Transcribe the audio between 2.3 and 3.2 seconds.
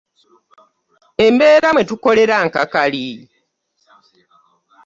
nkakali.